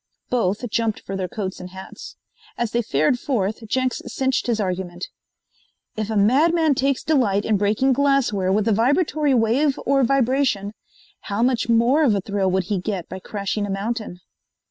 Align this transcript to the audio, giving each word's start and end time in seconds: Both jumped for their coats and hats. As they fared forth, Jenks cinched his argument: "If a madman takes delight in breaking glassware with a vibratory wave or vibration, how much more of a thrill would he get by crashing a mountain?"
Both 0.31 0.67
jumped 0.71 1.01
for 1.01 1.15
their 1.15 1.27
coats 1.27 1.59
and 1.59 1.69
hats. 1.69 2.15
As 2.57 2.71
they 2.71 2.81
fared 2.81 3.19
forth, 3.19 3.63
Jenks 3.67 4.01
cinched 4.07 4.47
his 4.47 4.59
argument: 4.59 5.07
"If 5.95 6.09
a 6.09 6.17
madman 6.17 6.73
takes 6.73 7.03
delight 7.03 7.45
in 7.45 7.55
breaking 7.55 7.93
glassware 7.93 8.51
with 8.51 8.67
a 8.67 8.71
vibratory 8.73 9.35
wave 9.35 9.79
or 9.85 10.03
vibration, 10.03 10.73
how 11.25 11.43
much 11.43 11.69
more 11.69 12.03
of 12.03 12.15
a 12.15 12.21
thrill 12.21 12.49
would 12.49 12.63
he 12.63 12.79
get 12.79 13.09
by 13.09 13.19
crashing 13.19 13.67
a 13.67 13.69
mountain?" 13.69 14.21